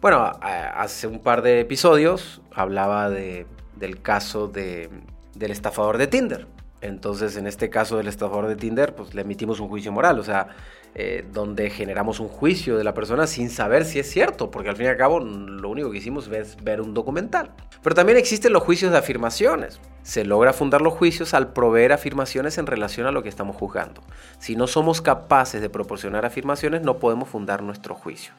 Bueno, 0.00 0.32
hace 0.40 1.06
un 1.06 1.20
par 1.20 1.42
de 1.42 1.60
episodios 1.60 2.40
hablaba 2.52 3.10
del 3.10 4.00
caso 4.02 4.48
del 4.48 4.90
estafador 5.36 5.98
de 5.98 6.06
Tinder. 6.06 6.46
Entonces, 6.80 7.36
en 7.36 7.46
este 7.46 7.68
caso 7.68 7.98
del 7.98 8.08
estafador 8.08 8.48
de 8.48 8.56
Tinder, 8.56 8.94
pues 8.94 9.14
le 9.14 9.22
emitimos 9.22 9.60
un 9.60 9.68
juicio 9.68 9.92
moral, 9.92 10.18
o 10.18 10.24
sea, 10.24 10.48
eh, 10.94 11.26
donde 11.32 11.68
generamos 11.68 12.20
un 12.20 12.28
juicio 12.28 12.78
de 12.78 12.84
la 12.84 12.94
persona 12.94 13.26
sin 13.26 13.50
saber 13.50 13.84
si 13.84 13.98
es 13.98 14.08
cierto, 14.10 14.50
porque 14.50 14.70
al 14.70 14.76
fin 14.76 14.86
y 14.86 14.88
al 14.88 14.96
cabo 14.96 15.20
lo 15.20 15.68
único 15.68 15.90
que 15.90 15.98
hicimos 15.98 16.28
es 16.28 16.56
ver 16.62 16.80
un 16.80 16.94
documental. 16.94 17.50
Pero 17.82 17.94
también 17.94 18.16
existen 18.16 18.52
los 18.52 18.62
juicios 18.62 18.92
de 18.92 18.98
afirmaciones. 18.98 19.80
Se 20.06 20.24
logra 20.24 20.52
fundar 20.52 20.82
los 20.82 20.94
juicios 20.94 21.34
al 21.34 21.52
proveer 21.52 21.92
afirmaciones 21.92 22.58
en 22.58 22.66
relación 22.66 23.08
a 23.08 23.10
lo 23.10 23.24
que 23.24 23.28
estamos 23.28 23.56
juzgando. 23.56 24.02
Si 24.38 24.54
no 24.54 24.68
somos 24.68 25.02
capaces 25.02 25.60
de 25.60 25.68
proporcionar 25.68 26.24
afirmaciones, 26.24 26.82
no 26.82 26.98
podemos 26.98 27.28
fundar 27.28 27.60
nuestro 27.60 27.96
juicio. 27.96 28.32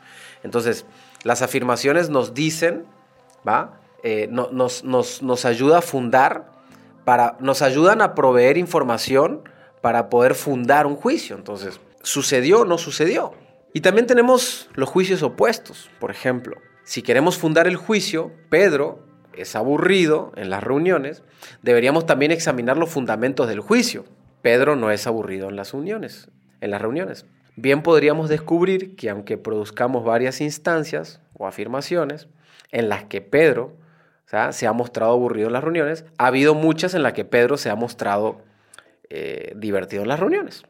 Entonces, 0.43 0.85
las 1.23 1.41
afirmaciones 1.41 2.09
nos 2.09 2.33
dicen, 2.33 2.85
¿va? 3.45 3.81
Eh, 4.01 4.29
nos, 4.31 4.85
nos, 4.85 5.21
nos 5.21 5.43
ayuda 5.43 5.79
a 5.79 5.81
fundar 5.81 6.55
nos 7.39 7.61
ayudan 7.61 8.01
a 8.01 8.15
proveer 8.15 8.57
información 8.57 9.41
para 9.81 10.09
poder 10.09 10.35
fundar 10.35 10.87
un 10.87 10.95
juicio. 10.95 11.35
Entonces, 11.35 11.79
¿sucedió 12.01 12.61
o 12.61 12.65
no 12.65 12.77
sucedió? 12.77 13.33
Y 13.73 13.81
también 13.81 14.07
tenemos 14.07 14.69
los 14.73 14.89
juicios 14.89 15.23
opuestos. 15.23 15.89
Por 15.99 16.11
ejemplo, 16.11 16.57
si 16.83 17.01
queremos 17.01 17.37
fundar 17.37 17.67
el 17.67 17.75
juicio, 17.75 18.31
Pedro 18.49 19.06
es 19.37 19.55
aburrido 19.55 20.31
en 20.35 20.49
las 20.49 20.63
reuniones, 20.63 21.23
deberíamos 21.61 22.05
también 22.05 22.31
examinar 22.31 22.77
los 22.77 22.89
fundamentos 22.89 23.47
del 23.47 23.59
juicio. 23.59 24.05
Pedro 24.41 24.75
no 24.75 24.91
es 24.91 25.07
aburrido 25.07 25.49
en 25.49 25.55
las 25.55 25.73
uniones, 25.73 26.29
en 26.61 26.71
las 26.71 26.81
reuniones. 26.81 27.25
Bien 27.55 27.81
podríamos 27.81 28.29
descubrir 28.29 28.95
que 28.95 29.09
aunque 29.09 29.37
produzcamos 29.37 30.03
varias 30.03 30.41
instancias 30.41 31.21
o 31.33 31.47
afirmaciones 31.47 32.27
en 32.71 32.89
las 32.89 33.05
que 33.05 33.21
Pedro 33.21 33.75
sea, 34.25 34.51
se 34.51 34.67
ha 34.67 34.73
mostrado 34.73 35.13
aburrido 35.13 35.47
en 35.47 35.53
las 35.53 35.63
reuniones. 35.63 36.05
Ha 36.17 36.27
habido 36.27 36.53
muchas 36.53 36.93
en 36.93 37.01
las 37.01 37.13
que 37.13 37.25
Pedro 37.25 37.57
se 37.57 37.69
ha 37.69 37.75
mostrado 37.75 38.41
eh, 39.09 39.53
divertido 39.55 40.03
en 40.03 40.09
las 40.09 40.19
reuniones. 40.19 40.63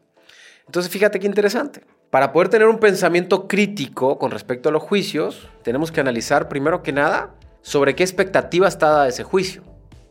Entonces, 0.66 0.92
fíjate 0.92 1.18
qué 1.18 1.26
interesante. 1.26 1.82
Para 2.10 2.32
poder 2.32 2.48
tener 2.48 2.68
un 2.68 2.78
pensamiento 2.78 3.48
crítico 3.48 4.18
con 4.18 4.30
respecto 4.30 4.68
a 4.68 4.72
los 4.72 4.82
juicios, 4.82 5.48
tenemos 5.62 5.92
que 5.92 6.00
analizar 6.00 6.48
primero 6.48 6.82
que 6.82 6.92
nada 6.92 7.34
sobre 7.68 7.94
qué 7.94 8.02
expectativa 8.02 8.66
está 8.66 8.88
dada 8.88 9.08
ese 9.08 9.24
juicio. 9.24 9.62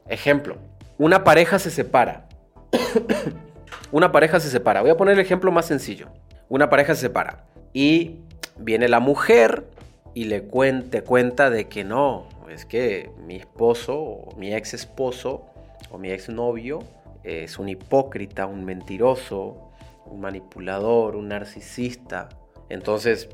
Ejemplo, 0.08 0.58
una 1.00 1.24
pareja 1.24 1.58
se 1.58 1.72
separa. 1.72 2.28
una 3.92 4.12
pareja 4.12 4.40
se 4.40 4.52
separa. 4.52 4.82
Voy 4.82 4.92
a 4.92 4.96
poner 4.96 5.16
el 5.16 5.20
ejemplo 5.22 5.52
más 5.52 5.66
sencillo. 5.66 6.08
Una 6.50 6.70
pareja 6.70 6.94
se 6.94 7.02
separa 7.02 7.48
y 7.74 8.20
viene 8.60 8.88
la 8.88 9.00
mujer 9.00 9.66
y 10.14 10.26
le 10.26 10.44
cuente, 10.44 11.02
cuenta 11.02 11.50
de 11.50 11.68
que 11.68 11.84
no, 11.84 12.28
es 12.48 12.64
que 12.64 13.10
mi 13.26 13.38
esposo 13.38 13.98
o 13.98 14.36
mi 14.38 14.54
ex 14.54 14.76
esposo 14.76 15.48
o 15.90 15.98
mi 15.98 16.12
ex 16.12 16.30
novio 16.30 16.84
es 17.24 17.58
un 17.58 17.70
hipócrita, 17.70 18.46
un 18.46 18.66
mentiroso, 18.66 19.72
un 20.06 20.22
manipulador, 20.22 21.16
un 21.16 21.30
narcisista. 21.30 22.30
Entonces, 22.70 23.30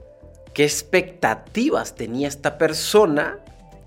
¿qué 0.54 0.64
expectativas 0.64 1.96
tenía 1.96 2.30
esta 2.30 2.58
persona? 2.58 3.40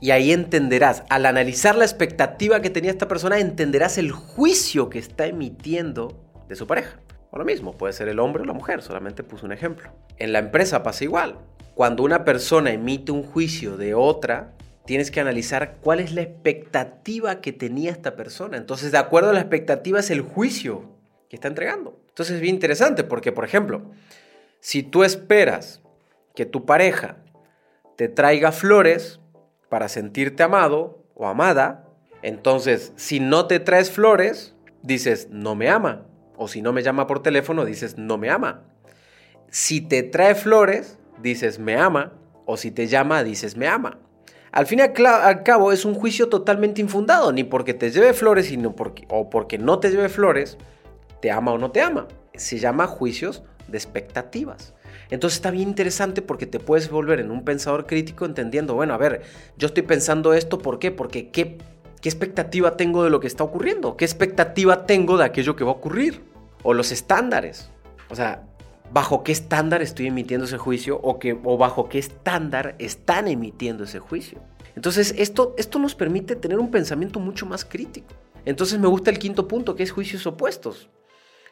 Y 0.06 0.12
ahí 0.12 0.30
entenderás, 0.30 1.02
al 1.08 1.26
analizar 1.26 1.74
la 1.74 1.84
expectativa 1.84 2.60
que 2.60 2.70
tenía 2.70 2.92
esta 2.92 3.08
persona, 3.08 3.40
entenderás 3.40 3.98
el 3.98 4.12
juicio 4.12 4.88
que 4.88 5.00
está 5.00 5.26
emitiendo 5.26 6.16
de 6.48 6.54
su 6.54 6.64
pareja. 6.68 7.00
O 7.32 7.38
lo 7.38 7.44
mismo, 7.44 7.76
puede 7.76 7.92
ser 7.92 8.06
el 8.06 8.20
hombre 8.20 8.44
o 8.44 8.46
la 8.46 8.52
mujer, 8.52 8.82
solamente 8.82 9.24
puse 9.24 9.44
un 9.44 9.50
ejemplo. 9.50 9.90
En 10.18 10.32
la 10.32 10.38
empresa 10.38 10.84
pasa 10.84 11.02
igual. 11.02 11.40
Cuando 11.74 12.04
una 12.04 12.24
persona 12.24 12.70
emite 12.70 13.10
un 13.10 13.24
juicio 13.24 13.76
de 13.76 13.94
otra, 13.94 14.52
tienes 14.84 15.10
que 15.10 15.18
analizar 15.18 15.78
cuál 15.80 15.98
es 15.98 16.12
la 16.12 16.22
expectativa 16.22 17.40
que 17.40 17.52
tenía 17.52 17.90
esta 17.90 18.14
persona. 18.14 18.58
Entonces, 18.58 18.92
de 18.92 18.98
acuerdo 18.98 19.30
a 19.30 19.32
la 19.32 19.40
expectativa 19.40 19.98
es 19.98 20.10
el 20.10 20.20
juicio 20.20 20.84
que 21.28 21.34
está 21.34 21.48
entregando. 21.48 21.98
Entonces 22.10 22.36
es 22.36 22.40
bien 22.40 22.54
interesante 22.54 23.02
porque, 23.02 23.32
por 23.32 23.44
ejemplo, 23.44 23.82
si 24.60 24.84
tú 24.84 25.02
esperas 25.02 25.82
que 26.36 26.46
tu 26.46 26.64
pareja 26.64 27.16
te 27.96 28.08
traiga 28.08 28.52
flores 28.52 29.18
para 29.68 29.88
sentirte 29.88 30.42
amado 30.42 31.04
o 31.14 31.26
amada, 31.26 31.84
entonces 32.22 32.92
si 32.96 33.20
no 33.20 33.46
te 33.46 33.60
traes 33.60 33.90
flores, 33.90 34.54
dices 34.82 35.28
no 35.30 35.54
me 35.54 35.68
ama. 35.68 36.06
O 36.36 36.48
si 36.48 36.62
no 36.62 36.72
me 36.72 36.82
llama 36.82 37.06
por 37.06 37.22
teléfono, 37.22 37.64
dices 37.64 37.96
no 37.96 38.18
me 38.18 38.30
ama. 38.30 38.64
Si 39.50 39.80
te 39.80 40.02
trae 40.02 40.34
flores, 40.34 40.98
dices 41.22 41.58
me 41.58 41.76
ama. 41.76 42.12
O 42.44 42.56
si 42.56 42.70
te 42.70 42.86
llama, 42.86 43.24
dices 43.24 43.56
me 43.56 43.66
ama. 43.66 43.98
Al 44.52 44.66
fin 44.66 44.78
y 44.78 44.82
al 44.82 45.42
cabo 45.42 45.72
es 45.72 45.84
un 45.84 45.94
juicio 45.94 46.28
totalmente 46.28 46.80
infundado, 46.80 47.32
ni 47.32 47.44
porque 47.44 47.74
te 47.74 47.90
lleve 47.90 48.14
flores 48.14 48.46
sino 48.46 48.74
porque, 48.74 49.04
o 49.10 49.28
porque 49.28 49.58
no 49.58 49.80
te 49.80 49.90
lleve 49.90 50.08
flores, 50.08 50.56
te 51.20 51.30
ama 51.30 51.52
o 51.52 51.58
no 51.58 51.72
te 51.72 51.82
ama. 51.82 52.08
Se 52.34 52.58
llama 52.58 52.86
juicios 52.86 53.42
de 53.68 53.76
expectativas. 53.76 54.74
Entonces 55.10 55.36
está 55.36 55.50
bien 55.50 55.68
interesante 55.68 56.22
porque 56.22 56.46
te 56.46 56.58
puedes 56.58 56.90
volver 56.90 57.20
en 57.20 57.30
un 57.30 57.44
pensador 57.44 57.86
crítico 57.86 58.24
entendiendo, 58.24 58.74
bueno, 58.74 58.94
a 58.94 58.96
ver, 58.96 59.22
yo 59.56 59.66
estoy 59.66 59.82
pensando 59.82 60.34
esto, 60.34 60.58
¿por 60.58 60.78
qué? 60.78 60.90
Porque 60.90 61.30
¿qué, 61.30 61.58
qué 62.00 62.08
expectativa 62.08 62.76
tengo 62.76 63.04
de 63.04 63.10
lo 63.10 63.20
que 63.20 63.26
está 63.26 63.44
ocurriendo? 63.44 63.96
¿Qué 63.96 64.04
expectativa 64.04 64.86
tengo 64.86 65.16
de 65.16 65.24
aquello 65.24 65.56
que 65.56 65.64
va 65.64 65.70
a 65.70 65.74
ocurrir? 65.74 66.22
O 66.62 66.74
los 66.74 66.90
estándares. 66.90 67.70
O 68.10 68.16
sea, 68.16 68.42
¿bajo 68.92 69.22
qué 69.22 69.32
estándar 69.32 69.82
estoy 69.82 70.08
emitiendo 70.08 70.46
ese 70.46 70.58
juicio? 70.58 70.98
O, 71.02 71.18
que, 71.18 71.38
o 71.44 71.56
bajo 71.56 71.88
qué 71.88 71.98
estándar 71.98 72.74
están 72.78 73.28
emitiendo 73.28 73.84
ese 73.84 74.00
juicio. 74.00 74.40
Entonces, 74.74 75.14
esto, 75.16 75.54
esto 75.56 75.78
nos 75.78 75.94
permite 75.94 76.36
tener 76.36 76.58
un 76.58 76.70
pensamiento 76.70 77.20
mucho 77.20 77.46
más 77.46 77.64
crítico. 77.64 78.08
Entonces 78.44 78.78
me 78.78 78.88
gusta 78.88 79.10
el 79.10 79.18
quinto 79.18 79.48
punto, 79.48 79.74
que 79.74 79.82
es 79.82 79.90
juicios 79.90 80.26
opuestos 80.26 80.88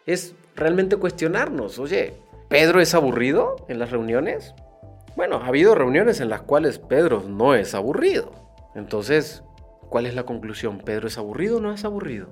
es 0.07 0.35
realmente 0.55 0.97
cuestionarnos, 0.97 1.79
oye, 1.79 2.15
¿Pedro 2.55 2.81
es 2.81 2.95
aburrido 2.95 3.57
en 3.67 3.81
las 3.81 3.91
reuniones? 3.91 4.55
Bueno, 5.17 5.41
ha 5.43 5.49
habido 5.49 5.75
reuniones 5.75 6.21
en 6.21 6.29
las 6.29 6.43
cuales 6.43 6.79
Pedro 6.79 7.25
no 7.27 7.57
es 7.57 7.75
aburrido. 7.75 8.31
Entonces, 8.77 9.43
¿cuál 9.89 10.07
es 10.07 10.15
la 10.15 10.23
conclusión? 10.23 10.79
¿Pedro 10.79 11.09
es 11.09 11.19
aburrido 11.19 11.57
o 11.57 11.61
no 11.61 11.73
es 11.73 11.85
aburrido? 11.85 12.29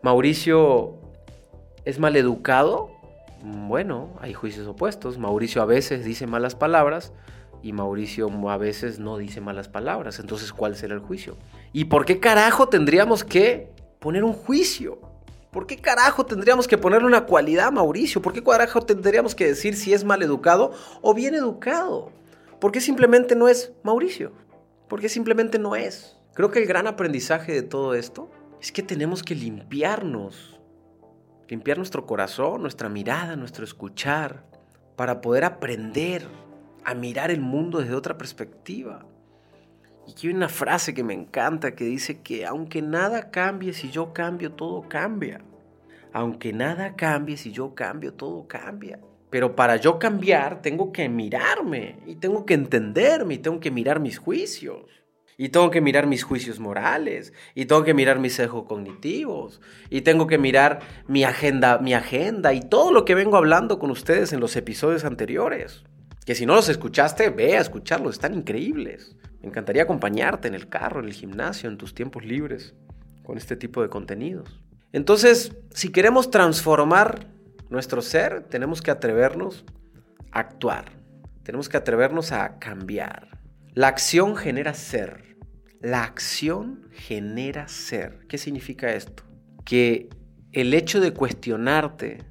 ¿Mauricio 0.00 1.00
es 1.84 1.98
maleducado? 1.98 2.92
Bueno, 3.42 4.10
hay 4.20 4.32
juicios 4.32 4.68
opuestos. 4.68 5.18
Mauricio 5.18 5.60
a 5.60 5.64
veces 5.66 6.04
dice 6.04 6.28
malas 6.28 6.54
palabras 6.54 7.12
y 7.60 7.72
Mauricio 7.72 8.30
a 8.48 8.56
veces 8.56 9.00
no 9.00 9.18
dice 9.18 9.40
malas 9.40 9.66
palabras. 9.68 10.20
Entonces, 10.20 10.52
¿cuál 10.52 10.76
será 10.76 10.94
el 10.94 11.00
juicio? 11.00 11.36
¿Y 11.72 11.86
por 11.86 12.04
qué 12.04 12.20
carajo 12.20 12.68
tendríamos 12.68 13.24
que 13.24 13.72
poner 13.98 14.22
un 14.22 14.34
juicio? 14.34 15.13
¿Por 15.54 15.68
qué 15.68 15.76
carajo 15.76 16.26
tendríamos 16.26 16.66
que 16.66 16.76
ponerle 16.76 17.06
una 17.06 17.26
cualidad 17.26 17.68
a 17.68 17.70
Mauricio? 17.70 18.20
¿Por 18.20 18.32
qué 18.32 18.42
carajo 18.42 18.82
tendríamos 18.82 19.36
que 19.36 19.46
decir 19.46 19.76
si 19.76 19.92
es 19.94 20.02
mal 20.02 20.20
educado 20.20 20.72
o 21.00 21.14
bien 21.14 21.32
educado? 21.36 22.10
¿Por 22.60 22.72
qué 22.72 22.80
simplemente 22.80 23.36
no 23.36 23.46
es 23.46 23.72
Mauricio? 23.84 24.32
¿Por 24.88 25.00
qué 25.00 25.08
simplemente 25.08 25.60
no 25.60 25.76
es? 25.76 26.16
Creo 26.34 26.50
que 26.50 26.58
el 26.58 26.66
gran 26.66 26.88
aprendizaje 26.88 27.52
de 27.52 27.62
todo 27.62 27.94
esto 27.94 28.32
es 28.60 28.72
que 28.72 28.82
tenemos 28.82 29.22
que 29.22 29.36
limpiarnos, 29.36 30.58
limpiar 31.46 31.76
nuestro 31.76 32.04
corazón, 32.04 32.60
nuestra 32.60 32.88
mirada, 32.88 33.36
nuestro 33.36 33.64
escuchar, 33.64 34.44
para 34.96 35.20
poder 35.20 35.44
aprender 35.44 36.26
a 36.84 36.94
mirar 36.94 37.30
el 37.30 37.40
mundo 37.40 37.78
desde 37.78 37.94
otra 37.94 38.18
perspectiva. 38.18 39.06
Y 40.06 40.12
aquí 40.12 40.28
hay 40.28 40.34
una 40.34 40.48
frase 40.48 40.92
que 40.94 41.02
me 41.02 41.14
encanta 41.14 41.74
que 41.74 41.84
dice 41.84 42.20
que 42.20 42.44
aunque 42.44 42.82
nada 42.82 43.30
cambie, 43.30 43.72
si 43.72 43.90
yo 43.90 44.12
cambio, 44.12 44.52
todo 44.52 44.88
cambia. 44.88 45.42
Aunque 46.12 46.52
nada 46.52 46.94
cambie, 46.94 47.36
si 47.36 47.52
yo 47.52 47.74
cambio, 47.74 48.12
todo 48.12 48.46
cambia. 48.46 49.00
Pero 49.30 49.56
para 49.56 49.76
yo 49.76 49.98
cambiar, 49.98 50.62
tengo 50.62 50.92
que 50.92 51.08
mirarme 51.08 51.98
y 52.06 52.16
tengo 52.16 52.46
que 52.46 52.54
entenderme 52.54 53.34
y 53.34 53.38
tengo 53.38 53.58
que 53.58 53.70
mirar 53.70 53.98
mis 53.98 54.18
juicios. 54.18 54.84
Y 55.36 55.48
tengo 55.48 55.72
que 55.72 55.80
mirar 55.80 56.06
mis 56.06 56.22
juicios 56.22 56.60
morales, 56.60 57.32
y 57.56 57.64
tengo 57.64 57.82
que 57.82 57.92
mirar 57.92 58.20
mis 58.20 58.34
sesgos 58.34 58.66
cognitivos, 58.66 59.60
y 59.90 60.02
tengo 60.02 60.28
que 60.28 60.38
mirar 60.38 60.78
mi 61.08 61.24
agenda, 61.24 61.78
mi 61.78 61.92
agenda 61.92 62.52
y 62.52 62.60
todo 62.60 62.92
lo 62.92 63.04
que 63.04 63.16
vengo 63.16 63.36
hablando 63.36 63.80
con 63.80 63.90
ustedes 63.90 64.32
en 64.32 64.38
los 64.38 64.54
episodios 64.54 65.04
anteriores. 65.04 65.82
Que 66.24 66.34
si 66.34 66.46
no 66.46 66.54
los 66.54 66.68
escuchaste, 66.68 67.30
ve 67.30 67.56
a 67.56 67.60
escucharlos, 67.60 68.14
están 68.14 68.34
increíbles. 68.34 69.16
Me 69.40 69.48
encantaría 69.48 69.82
acompañarte 69.82 70.48
en 70.48 70.54
el 70.54 70.68
carro, 70.68 71.00
en 71.00 71.06
el 71.06 71.12
gimnasio, 71.12 71.68
en 71.68 71.76
tus 71.76 71.94
tiempos 71.94 72.24
libres, 72.24 72.74
con 73.22 73.36
este 73.36 73.56
tipo 73.56 73.82
de 73.82 73.90
contenidos. 73.90 74.60
Entonces, 74.92 75.56
si 75.70 75.90
queremos 75.90 76.30
transformar 76.30 77.26
nuestro 77.68 78.00
ser, 78.00 78.44
tenemos 78.44 78.80
que 78.80 78.90
atrevernos 78.90 79.64
a 80.32 80.40
actuar. 80.40 80.92
Tenemos 81.42 81.68
que 81.68 81.76
atrevernos 81.76 82.32
a 82.32 82.58
cambiar. 82.58 83.40
La 83.74 83.88
acción 83.88 84.36
genera 84.36 84.72
ser. 84.72 85.36
La 85.80 86.04
acción 86.04 86.88
genera 86.92 87.68
ser. 87.68 88.20
¿Qué 88.28 88.38
significa 88.38 88.94
esto? 88.94 89.24
Que 89.64 90.08
el 90.52 90.72
hecho 90.72 91.00
de 91.00 91.12
cuestionarte, 91.12 92.22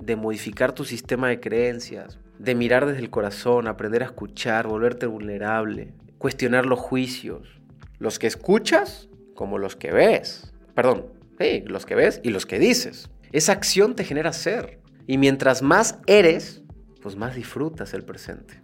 de 0.00 0.16
modificar 0.16 0.72
tu 0.72 0.84
sistema 0.84 1.28
de 1.28 1.40
creencias, 1.40 2.18
de 2.42 2.56
mirar 2.56 2.86
desde 2.86 2.98
el 2.98 3.10
corazón, 3.10 3.68
aprender 3.68 4.02
a 4.02 4.06
escuchar, 4.06 4.66
volverte 4.66 5.06
vulnerable, 5.06 5.94
cuestionar 6.18 6.66
los 6.66 6.80
juicios, 6.80 7.60
los 8.00 8.18
que 8.18 8.26
escuchas 8.26 9.08
como 9.36 9.58
los 9.58 9.76
que 9.76 9.92
ves. 9.92 10.52
Perdón, 10.74 11.06
sí, 11.38 11.62
los 11.66 11.86
que 11.86 11.94
ves 11.94 12.20
y 12.24 12.30
los 12.30 12.44
que 12.44 12.58
dices. 12.58 13.10
Esa 13.30 13.52
acción 13.52 13.94
te 13.94 14.02
genera 14.02 14.32
ser. 14.32 14.80
Y 15.06 15.18
mientras 15.18 15.62
más 15.62 16.00
eres, 16.06 16.62
pues 17.00 17.14
más 17.14 17.36
disfrutas 17.36 17.94
el 17.94 18.02
presente. 18.02 18.60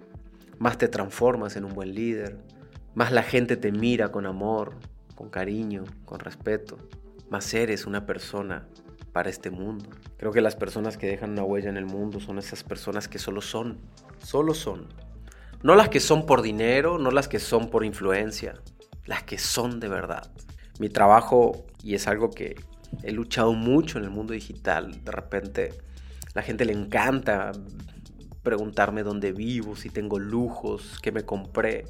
Más 0.58 0.76
te 0.76 0.88
transformas 0.88 1.54
en 1.54 1.64
un 1.64 1.72
buen 1.72 1.94
líder. 1.94 2.36
Más 2.94 3.12
la 3.12 3.22
gente 3.22 3.56
te 3.56 3.70
mira 3.70 4.10
con 4.10 4.26
amor, 4.26 4.74
con 5.14 5.30
cariño, 5.30 5.84
con 6.04 6.18
respeto. 6.18 6.78
Más 7.30 7.54
eres 7.54 7.86
una 7.86 8.06
persona 8.06 8.66
para 9.12 9.30
este 9.30 9.50
mundo. 9.50 9.90
Creo 10.16 10.32
que 10.32 10.40
las 10.40 10.56
personas 10.56 10.96
que 10.96 11.06
dejan 11.06 11.32
una 11.32 11.44
huella 11.44 11.68
en 11.68 11.76
el 11.76 11.86
mundo 11.86 12.20
son 12.20 12.38
esas 12.38 12.64
personas 12.64 13.08
que 13.08 13.18
solo 13.18 13.40
son, 13.40 13.78
solo 14.18 14.54
son. 14.54 14.88
No 15.62 15.74
las 15.74 15.88
que 15.88 16.00
son 16.00 16.26
por 16.26 16.42
dinero, 16.42 16.98
no 16.98 17.10
las 17.10 17.28
que 17.28 17.38
son 17.38 17.68
por 17.68 17.84
influencia, 17.84 18.54
las 19.06 19.24
que 19.24 19.38
son 19.38 19.80
de 19.80 19.88
verdad. 19.88 20.30
Mi 20.78 20.88
trabajo, 20.88 21.66
y 21.82 21.94
es 21.94 22.06
algo 22.06 22.30
que 22.30 22.56
he 23.02 23.12
luchado 23.12 23.52
mucho 23.52 23.98
en 23.98 24.04
el 24.04 24.10
mundo 24.10 24.32
digital, 24.32 25.04
de 25.04 25.10
repente 25.10 25.74
la 26.34 26.42
gente 26.42 26.64
le 26.64 26.72
encanta 26.72 27.52
preguntarme 28.42 29.02
dónde 29.02 29.32
vivo, 29.32 29.76
si 29.76 29.90
tengo 29.90 30.18
lujos, 30.18 30.98
qué 31.02 31.10
me 31.10 31.24
compré. 31.24 31.84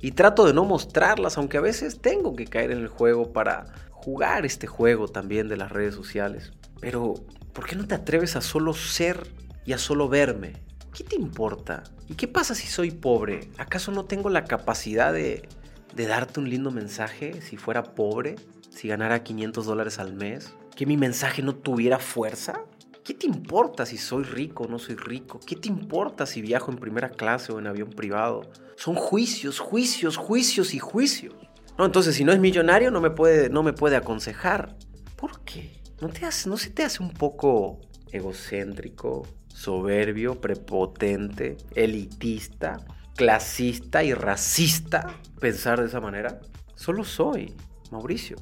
Y 0.00 0.12
trato 0.12 0.46
de 0.46 0.54
no 0.54 0.64
mostrarlas, 0.64 1.36
aunque 1.36 1.58
a 1.58 1.60
veces 1.60 2.00
tengo 2.00 2.34
que 2.34 2.46
caer 2.46 2.70
en 2.70 2.78
el 2.78 2.88
juego 2.88 3.32
para 3.32 3.66
jugar 4.00 4.46
este 4.46 4.66
juego 4.66 5.08
también 5.08 5.48
de 5.48 5.56
las 5.56 5.70
redes 5.70 5.94
sociales. 5.94 6.52
Pero, 6.80 7.14
¿por 7.52 7.66
qué 7.66 7.76
no 7.76 7.86
te 7.86 7.94
atreves 7.94 8.34
a 8.34 8.40
solo 8.40 8.72
ser 8.72 9.26
y 9.66 9.72
a 9.72 9.78
solo 9.78 10.08
verme? 10.08 10.54
¿Qué 10.94 11.04
te 11.04 11.16
importa? 11.16 11.84
¿Y 12.08 12.14
qué 12.14 12.26
pasa 12.26 12.54
si 12.54 12.66
soy 12.66 12.90
pobre? 12.90 13.50
¿Acaso 13.58 13.92
no 13.92 14.06
tengo 14.06 14.30
la 14.30 14.44
capacidad 14.44 15.12
de, 15.12 15.46
de 15.94 16.06
darte 16.06 16.40
un 16.40 16.48
lindo 16.48 16.70
mensaje 16.70 17.42
si 17.42 17.56
fuera 17.58 17.94
pobre? 17.94 18.36
Si 18.70 18.88
ganara 18.88 19.22
500 19.22 19.66
dólares 19.66 19.98
al 19.98 20.14
mes? 20.14 20.54
¿Que 20.74 20.86
mi 20.86 20.96
mensaje 20.96 21.42
no 21.42 21.54
tuviera 21.54 21.98
fuerza? 21.98 22.64
¿Qué 23.04 23.14
te 23.14 23.26
importa 23.26 23.84
si 23.84 23.98
soy 23.98 24.24
rico 24.24 24.64
o 24.64 24.68
no 24.68 24.78
soy 24.78 24.96
rico? 24.96 25.40
¿Qué 25.44 25.56
te 25.56 25.68
importa 25.68 26.26
si 26.26 26.40
viajo 26.40 26.72
en 26.72 26.78
primera 26.78 27.10
clase 27.10 27.52
o 27.52 27.58
en 27.58 27.66
avión 27.66 27.90
privado? 27.90 28.42
Son 28.76 28.94
juicios, 28.94 29.58
juicios, 29.58 30.16
juicios 30.16 30.72
y 30.72 30.78
juicios. 30.78 31.34
No, 31.80 31.86
entonces 31.86 32.14
si 32.14 32.24
no 32.24 32.32
es 32.32 32.38
millonario 32.38 32.90
no 32.90 33.00
me 33.00 33.08
puede, 33.08 33.48
no 33.48 33.62
me 33.62 33.72
puede 33.72 33.96
aconsejar. 33.96 34.76
¿Por 35.16 35.40
qué? 35.44 35.80
¿No, 36.02 36.10
te 36.10 36.26
hace, 36.26 36.46
¿No 36.46 36.58
se 36.58 36.68
te 36.68 36.82
hace 36.82 37.02
un 37.02 37.10
poco 37.10 37.80
egocéntrico, 38.12 39.26
soberbio, 39.48 40.42
prepotente, 40.42 41.56
elitista, 41.74 42.84
clasista 43.16 44.04
y 44.04 44.12
racista 44.12 45.06
pensar 45.40 45.80
de 45.80 45.86
esa 45.86 46.02
manera? 46.02 46.42
Solo 46.74 47.02
soy 47.02 47.54
Mauricio, 47.90 48.36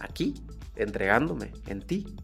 aquí, 0.00 0.34
entregándome 0.74 1.52
en 1.68 1.80
ti. 1.80 2.16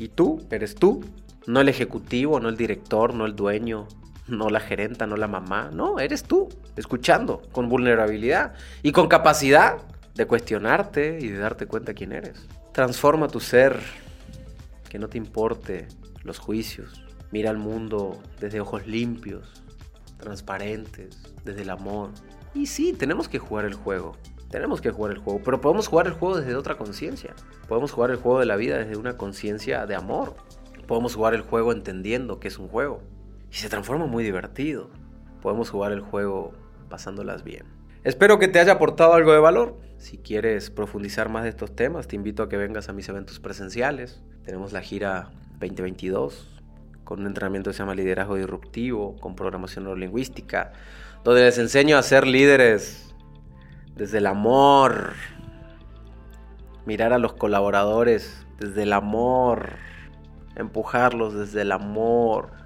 Y 0.00 0.08
tú, 0.08 0.44
eres 0.50 0.74
tú, 0.74 1.04
no 1.46 1.60
el 1.60 1.68
ejecutivo, 1.68 2.40
no 2.40 2.48
el 2.48 2.56
director, 2.56 3.14
no 3.14 3.24
el 3.24 3.36
dueño, 3.36 3.86
no 4.32 4.48
la 4.48 4.60
gerenta, 4.60 5.06
no 5.06 5.16
la 5.16 5.28
mamá, 5.28 5.70
no, 5.72 6.00
eres 6.00 6.24
tú, 6.24 6.48
escuchando, 6.76 7.42
con 7.52 7.68
vulnerabilidad 7.68 8.54
y 8.82 8.92
con 8.92 9.08
capacidad 9.08 9.76
de 10.14 10.26
cuestionarte 10.26 11.18
y 11.20 11.28
de 11.28 11.38
darte 11.38 11.66
cuenta 11.66 11.94
quién 11.94 12.12
eres. 12.12 12.48
Transforma 12.72 13.28
tu 13.28 13.40
ser, 13.40 13.78
que 14.88 14.98
no 14.98 15.08
te 15.08 15.18
importe 15.18 15.88
los 16.24 16.38
juicios. 16.38 17.04
Mira 17.30 17.50
al 17.50 17.58
mundo 17.58 18.20
desde 18.40 18.60
ojos 18.60 18.86
limpios, 18.86 19.62
transparentes, 20.18 21.22
desde 21.44 21.62
el 21.62 21.70
amor. 21.70 22.10
Y 22.54 22.66
sí, 22.66 22.92
tenemos 22.92 23.28
que 23.28 23.38
jugar 23.38 23.64
el 23.64 23.74
juego. 23.74 24.16
Tenemos 24.50 24.82
que 24.82 24.90
jugar 24.90 25.12
el 25.12 25.18
juego, 25.18 25.40
pero 25.42 25.62
podemos 25.62 25.88
jugar 25.88 26.06
el 26.06 26.12
juego 26.12 26.36
desde 26.36 26.54
otra 26.56 26.76
conciencia. 26.76 27.34
Podemos 27.68 27.90
jugar 27.90 28.10
el 28.10 28.18
juego 28.18 28.38
de 28.38 28.44
la 28.44 28.56
vida 28.56 28.76
desde 28.76 28.98
una 28.98 29.16
conciencia 29.16 29.86
de 29.86 29.94
amor. 29.94 30.34
Podemos 30.86 31.14
jugar 31.14 31.32
el 31.32 31.40
juego 31.40 31.72
entendiendo 31.72 32.38
que 32.38 32.48
es 32.48 32.58
un 32.58 32.68
juego. 32.68 33.00
Y 33.52 33.56
se 33.56 33.68
transforma 33.68 34.06
muy 34.06 34.24
divertido. 34.24 34.88
Podemos 35.42 35.68
jugar 35.68 35.92
el 35.92 36.00
juego 36.00 36.52
pasándolas 36.88 37.44
bien. 37.44 37.66
Espero 38.02 38.38
que 38.38 38.48
te 38.48 38.58
haya 38.58 38.72
aportado 38.72 39.12
algo 39.12 39.32
de 39.32 39.40
valor. 39.40 39.78
Si 39.98 40.16
quieres 40.16 40.70
profundizar 40.70 41.28
más 41.28 41.42
de 41.42 41.50
estos 41.50 41.76
temas, 41.76 42.08
te 42.08 42.16
invito 42.16 42.42
a 42.42 42.48
que 42.48 42.56
vengas 42.56 42.88
a 42.88 42.94
mis 42.94 43.08
eventos 43.10 43.40
presenciales. 43.40 44.22
Tenemos 44.42 44.72
la 44.72 44.80
gira 44.80 45.30
2022 45.60 46.62
con 47.04 47.20
un 47.20 47.26
entrenamiento 47.26 47.68
que 47.68 47.74
se 47.74 47.80
llama 47.80 47.94
Liderazgo 47.94 48.36
Disruptivo, 48.36 49.16
con 49.16 49.36
programación 49.36 49.84
neurolingüística, 49.84 50.72
donde 51.22 51.42
les 51.42 51.58
enseño 51.58 51.98
a 51.98 52.02
ser 52.02 52.26
líderes 52.26 53.14
desde 53.94 54.18
el 54.18 54.28
amor, 54.28 55.12
mirar 56.86 57.12
a 57.12 57.18
los 57.18 57.34
colaboradores 57.34 58.46
desde 58.58 58.84
el 58.84 58.94
amor, 58.94 59.74
empujarlos 60.56 61.34
desde 61.34 61.62
el 61.62 61.72
amor. 61.72 62.61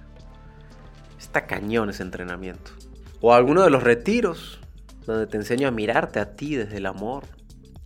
Está 1.18 1.46
cañón 1.46 1.90
ese 1.90 2.02
entrenamiento. 2.02 2.72
O 3.20 3.32
alguno 3.32 3.62
de 3.62 3.70
los 3.70 3.82
retiros, 3.82 4.60
donde 5.06 5.26
te 5.26 5.36
enseño 5.36 5.68
a 5.68 5.70
mirarte 5.70 6.20
a 6.20 6.36
ti 6.36 6.56
desde 6.56 6.76
el 6.78 6.86
amor. 6.86 7.24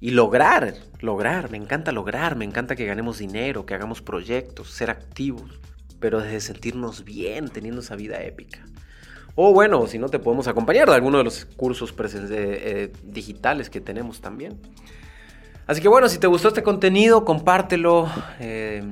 Y 0.01 0.13
lograr, 0.13 0.75
lograr, 1.01 1.51
me 1.51 1.59
encanta 1.59 1.93
lograr, 1.93 2.35
me 2.35 2.45
encanta 2.45 2.75
que 2.75 2.87
ganemos 2.87 3.19
dinero, 3.19 3.67
que 3.67 3.75
hagamos 3.75 4.01
proyectos, 4.01 4.71
ser 4.71 4.91
activos, 4.91 5.61
pero 6.01 6.21
desde 6.21 6.41
sentirnos 6.41 7.05
bien, 7.05 7.51
teniendo 7.51 7.83
esa 7.83 7.97
vida 7.97 8.23
épica. 8.23 8.65
O 9.35 9.53
bueno, 9.53 9.87
si 9.87 9.99
no 9.99 10.09
te 10.09 10.19
podemos 10.19 10.49
acompañar 10.49 10.89
de 10.89 10.95
alguno 10.95 11.19
de 11.19 11.25
los 11.25 11.45
cursos 11.45 11.95
eh, 11.99 12.31
eh, 12.31 12.93
digitales 13.05 13.71
que 13.71 13.81
tenemos 13.81 14.21
también. 14.21 14.59
Así 15.67 15.81
que 15.81 15.89
bueno, 15.89 16.09
si 16.09 16.19
te 16.19 16.27
gustó 16.27 16.49
este 16.49 16.63
contenido, 16.63 17.25
compártelo. 17.25 18.09
Eh, 18.41 18.83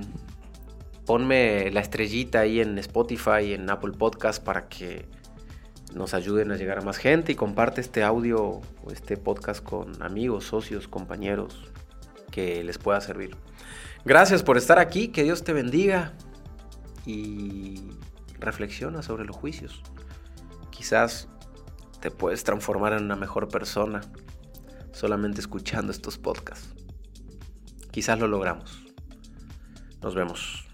ponme 1.08 1.70
la 1.70 1.80
estrellita 1.80 2.40
ahí 2.40 2.60
en 2.60 2.76
Spotify, 2.76 3.54
en 3.54 3.70
Apple 3.70 3.92
Podcast 3.92 4.44
para 4.44 4.68
que 4.68 5.06
nos 5.94 6.12
ayuden 6.12 6.52
a 6.52 6.56
llegar 6.56 6.80
a 6.80 6.82
más 6.82 6.98
gente 6.98 7.32
y 7.32 7.34
comparte 7.34 7.80
este 7.80 8.02
audio 8.02 8.42
o 8.44 8.90
este 8.92 9.16
podcast 9.16 9.64
con 9.64 10.02
amigos, 10.02 10.44
socios, 10.44 10.86
compañeros 10.86 11.64
que 12.30 12.62
les 12.62 12.76
pueda 12.76 13.00
servir. 13.00 13.34
Gracias 14.04 14.42
por 14.42 14.58
estar 14.58 14.78
aquí, 14.78 15.08
que 15.08 15.22
Dios 15.22 15.44
te 15.44 15.54
bendiga 15.54 16.12
y 17.06 17.88
reflexiona 18.38 19.00
sobre 19.00 19.24
los 19.24 19.34
juicios. 19.34 19.82
Quizás 20.68 21.28
te 22.00 22.10
puedes 22.10 22.44
transformar 22.44 22.92
en 22.92 23.04
una 23.04 23.16
mejor 23.16 23.48
persona 23.48 24.02
solamente 24.92 25.40
escuchando 25.40 25.90
estos 25.90 26.18
podcasts. 26.18 26.68
Quizás 27.92 28.18
lo 28.18 28.28
logramos. 28.28 28.84
Nos 30.02 30.14
vemos. 30.14 30.67